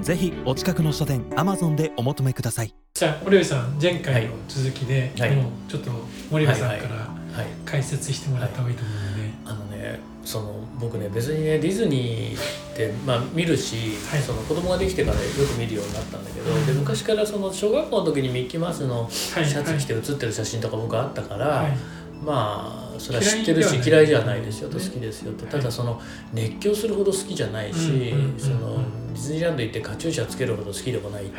[0.00, 2.74] ぜひお近くの書店 Amazon でお求めください。
[2.94, 5.36] じゃあ森部さん前回の続きで、はい。
[5.36, 5.90] もうちょっと
[6.30, 14.20] 森部さんからはい、解説してもらった方がいいと思うので、あのね、その僕ね別にねディズニーってまあ見るし、はい。
[14.20, 15.22] その子供ができてからよ
[15.52, 19.44] く見るようになったんだけど、で昔からその小学校の時にミッキーマウスのシはい。
[19.44, 21.76] ャツ着て写ってる写真とか僕あったから、はい。
[22.22, 26.00] まあそれは知ってるし嫌嫌いじゃないですよとね好きですよと、はいただその
[26.32, 28.78] 熱狂するほど好きじゃないし、その
[29.14, 31.30] ディズニーランド行ってカチューシャつけるほど好きでもないはい。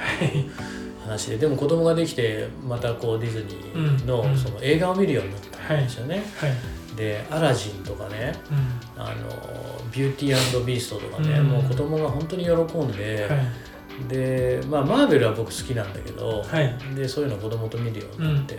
[1.06, 6.24] 話ででも子供ができてまたこうディズニーのその映画を見るようになったんですよね。
[6.38, 6.96] はい。
[6.96, 9.14] で「アラジン」とかねうん「あの
[9.92, 11.46] ビューティービースト」とかね、うん。
[11.48, 13.75] もう子供が本当に喜んで、はい
[14.10, 16.76] でまあマーベルは僕好きなんだけど、はい。
[16.96, 18.56] でそういうの子供と見るよううんうんになって、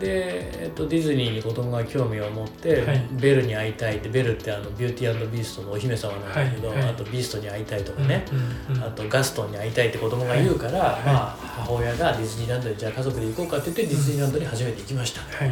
[0.00, 3.06] で、えっと、ディズニーに子供が興味を持って、はい。
[3.12, 6.88] ベルに会いたいってベルってあのビューティービーストのお姫様なんだけど、はいはい。
[6.90, 8.24] あとビーストに会いたいとかうんね、
[8.68, 8.82] うんうん。
[8.82, 11.04] あとガストンに会いたいって子供が言うから、はい。
[11.04, 15.50] まあ、母親がディズニーランドにじゃあ家族で行こうかって言ってディズニーランドに初めて行きました、はい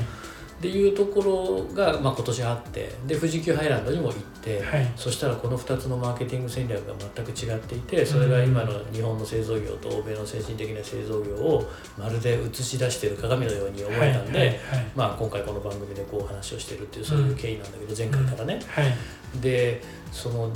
[0.62, 4.92] っていうところが、まあ、今年あってで富士急ハイランドにも行って、はい。
[4.94, 14.48] そしたらこの2つのマーケティング戦略が全く違っていてそれが今の日本の製造業と欧米の先進的な製造業をまるで映し出している鏡のように思えたんで、はい。
[14.48, 14.58] はい。
[14.94, 18.60] まあ、今回この番組でこう話をしてるっていうそういう経緯なんだけど前回からね。
[18.68, 18.94] はい。
[19.40, 19.82] で
[20.12, 20.52] その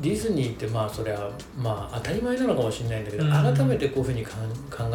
[0.00, 3.30] ディズニーってまあそれはまあ当たり前なのかもしれないんだけど、うん。
[3.30, 4.32] 改めてこういうふうに考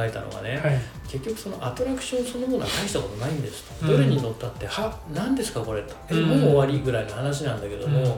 [0.03, 0.79] えたのがね、はい。
[1.07, 3.91] 結局そのアトラクションそのものは大したことないんですと、うん。
[3.91, 5.95] どれに乗ったっては何ですかこれと。
[6.09, 6.29] えうん。
[6.29, 8.13] もう終わりぐらいの話なんだけども、うん。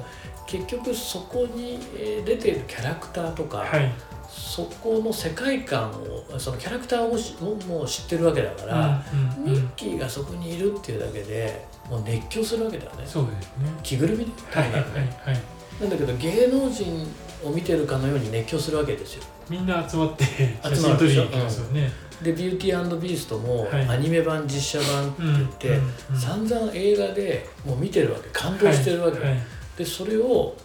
[0.48, 3.92] 結局そこにえー出ているキャラクターとか、はい。
[4.30, 9.54] そこの世界観をそのキャラクターをしももう知ってるわけだから、うんうんうん。
[9.54, 13.04] ミッキーがそこにいるっていうだけでもう熱狂するわけだよね。
[13.06, 13.72] そうですね。
[13.84, 15.42] 着ぐるみたはいいはないね、はい
[15.82, 17.08] なんだけど芸能人
[17.44, 19.24] を見てるかのように熱狂するわけですよ。
[19.50, 20.24] みんな集まって
[20.64, 21.92] 写真撮りに行きますよね
[22.24, 23.88] で「ビューティービースト」もはい。
[23.88, 25.80] アニメ版実写版って言って、
[26.16, 28.30] 散々映画でもう見てるわけ。
[28.32, 29.40] 感動してるわけ、はいはい。
[29.78, 30.56] でそれを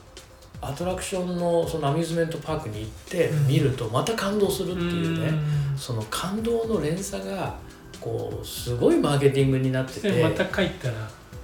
[0.60, 3.48] アトラクションのそのアミューズメントパークに行ってうん。
[3.48, 5.40] 見るとまた感動するっていうね、ん。
[5.76, 7.54] その感動の連鎖が
[8.00, 10.10] こうすごいマーケティングになってて。
[10.10, 10.94] でまた帰ったら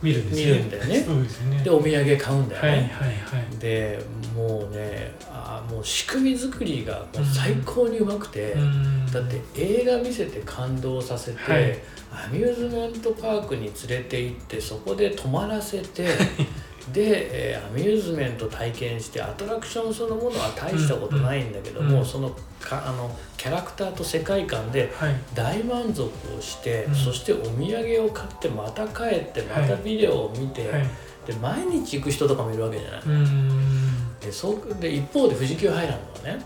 [0.02, 0.44] 見るんですね。
[0.44, 1.00] 見るんだよね。
[1.00, 1.62] そうですね。
[1.62, 3.58] でお土産買うんだよね、はいはいはい。
[3.58, 4.04] で
[4.34, 9.06] もうねあーもう仕組み作りがもう最高にうまくて、うん。
[9.06, 11.78] だって映画見せて感動させて、はい。
[12.12, 16.06] アミューズメントパークに連れて行ってそこで泊まらせて
[16.90, 25.14] で、えーアミューズメント体験してアトラクションそのものは大したことないんだけども、うんそのかあのキャラクターと世界観ではい。
[25.34, 26.94] 大満足をして、うん。
[26.94, 30.86] そしてお土産を買ってまた帰ってまたビデオを見て、はい。
[31.26, 33.00] で毎日行く人とかもいるわけじゃない。
[33.06, 34.18] うん。
[34.20, 36.44] でそうで一方で富士急ハイランドはね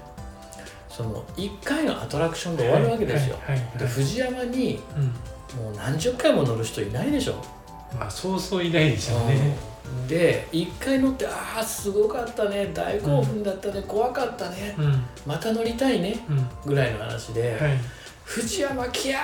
[0.88, 3.36] その1回のアトラクションで終わるわけですよ。
[3.46, 3.56] はい。
[3.56, 3.66] はい。
[3.66, 3.78] はい。
[3.78, 5.64] で藤山にうん。
[5.64, 7.34] もう何十回も乗る人いないでしょ。
[7.98, 9.34] まあそうそういないでしょうね。
[9.70, 9.75] うん
[10.08, 15.04] で1回乗ってああすごかったね大興奮だったね、怖かったねうん。
[15.26, 16.48] また乗りたいねうん。
[16.64, 17.78] ぐらいの話で、はい。
[18.24, 19.16] 藤山キャ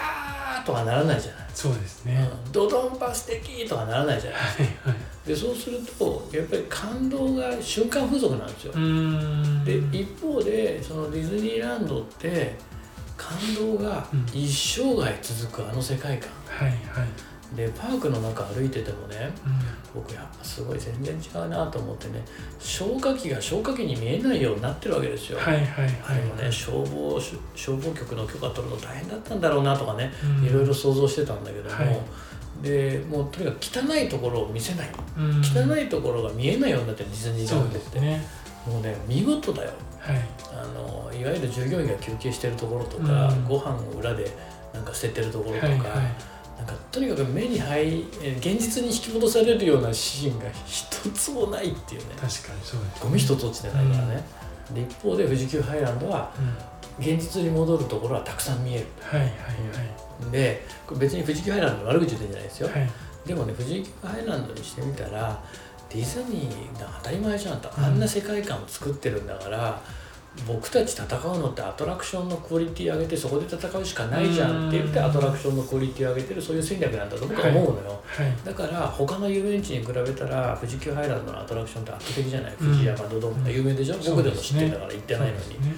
[0.62, 1.46] ーとはならないじゃない。
[1.54, 2.28] そうですね。
[2.46, 2.52] うん。
[2.52, 4.40] ドドンパ素敵とはならないじゃない。
[4.40, 5.28] はいはい。
[5.28, 8.72] でそうするとやっぱり感動が瞬間風俗なんですよ。
[8.74, 9.64] うん。
[9.64, 12.54] で一方でそのディズニーランドって
[13.16, 16.30] 感動が一生涯続くあの世界観。
[16.46, 16.78] はいはい
[17.56, 20.02] でパークの中歩いててもねうん。
[20.02, 22.22] 僕やっぱすごい全然違うなと思ってね
[22.58, 25.38] 消火器が消火器に見えないようになってるわけですよ。
[25.38, 25.66] はいはい
[26.06, 30.46] あれもねはい消防し消防局の許可取るの大変だったんだろうなとかねうん。
[30.46, 32.00] いろいろ想像してたんだけども、はい。
[32.62, 34.90] でもうとにかく汚いところを見せない。
[35.18, 35.40] うん。
[35.42, 38.24] 汚いところが見えないようになってるディズニーランドって、ね
[38.66, 39.72] もうね見事だよ。
[39.98, 40.16] はい。
[40.54, 43.44] あのいわゆる従業員が休憩してるところとか、うん。
[43.44, 44.30] ご飯を裏で
[44.72, 46.31] なんか捨ててるところとか、はいはい
[46.64, 52.06] なんかとにかく目に入え現実に引き戻されるようなシーンが一つもないっていうね。
[52.14, 52.30] 確かに
[52.62, 54.24] そうですゴミ一つ落ちてないからね、
[54.72, 58.86] で一方で富士急ハイランドはうん現実に戻るところはたくさん見える。
[59.00, 59.30] はいはい
[60.30, 62.80] でこれ別に富士急ハイランドの悪口言ってんじゃないですよ、はい。
[62.80, 62.90] はい
[63.26, 65.42] でもね富士急ハイランドにしてみたら
[65.90, 69.82] ディズニーが当たり前じゃんと、うんあんな世界観を作ってるんだから
[70.46, 75.04] 僕たち戦うのってアトラクションのクオリティ上げてそこで戦うしかないじゃんって言ってうん。
[75.04, 78.32] アトラクションのクオリティ上げてるそういう戦略なんだと僕は思うのよ、はい。
[78.44, 82.52] だから他の遊園地に比べたら富士急ハイランドのアトラクションって圧倒的じゃない？
[82.52, 82.66] うん。
[82.68, 85.74] 富士山ドドンが有名でしょ、僕でも知ってるんだから行ってないのに、そうですね。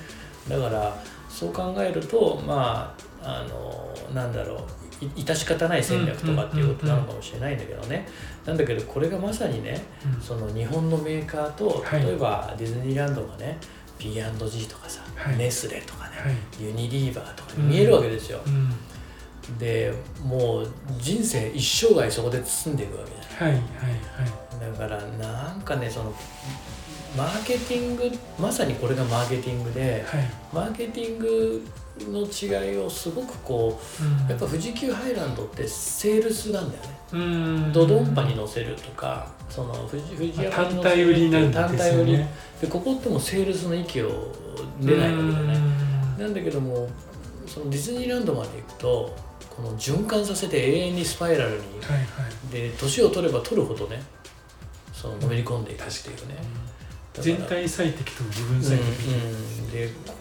[0.56, 0.96] だから
[1.28, 8.06] そう考えるとまああのなんだろうい致し方ない戦略とかっていうことなのかもしれないんだけどね、
[8.46, 9.84] なんだけどこれがまさにね
[10.14, 10.20] うん。
[10.20, 12.04] その日本のメーカーとはい。
[12.04, 13.58] 例えばディズニーランドがね
[13.98, 15.36] P&G とかさ、はい。
[15.36, 16.64] ネスレとかね、はい。
[16.64, 19.58] ユニリーバーとかに見えるわけですよ、うん。
[19.58, 19.92] で
[20.22, 23.62] もう人生一生涯そこで包んでいくわけじゃないはいはい
[24.62, 24.78] はい。
[24.78, 26.14] だからなんかねその
[27.16, 28.10] マーケティング
[28.40, 30.30] まさにこれがマーケティングではい。
[30.52, 31.64] マーケティング
[32.00, 34.26] の違いをすごくこうん。
[34.26, 36.88] うやっぱ富士急ハイランドってセールスなんだよね。
[37.12, 37.72] うん。
[37.72, 42.12] ドドンパに乗せるとかその富士富士単体売りなんです単体売り。
[42.12, 42.30] よね。
[42.60, 44.32] でここってもうセールスの域を
[44.80, 45.60] 出ないわけだよね
[46.16, 46.22] うん。
[46.22, 46.88] なんだけども
[47.46, 49.16] そのディズニーランドまで行くと
[49.54, 51.62] この循環させて永遠にスパイラルにはい
[51.98, 52.00] は
[52.48, 52.52] い。
[52.52, 54.02] で年を取れば取るほどね
[54.92, 56.44] そののめり込んでいくっていうね、だか
[57.18, 58.88] ら全体最適と部分うん最適。
[59.10, 60.14] うんでこ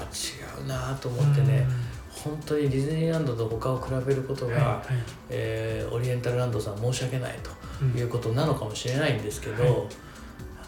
[0.00, 1.66] れは違うなと思ってね、
[2.10, 4.84] 本当にディズニーランドと他を比べることが、うんはいはい。
[5.30, 7.38] えーオリエンタルランドさん申し訳ない
[7.82, 7.92] うん。
[7.92, 9.72] ということなのかもしれないんですけど、はい。
[9.72, 9.78] なん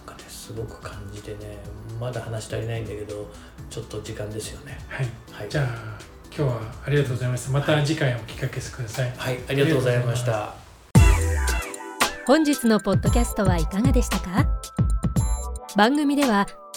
[0.05, 1.59] かねすごく感じてね
[2.01, 3.29] まだ話足りないんだけど
[3.71, 4.79] ちょっと時間ですよね。
[4.89, 5.07] はい。
[5.33, 5.49] はい。
[5.49, 5.67] じゃあ
[6.37, 9.13] 今日はありがとうございましたまた次回お聞かせください。
[9.17, 10.55] はいありがとうございました。
[12.27, 14.47] 本日のポッドキャストはいかがでしたか？
[15.77, 16.47] 番組では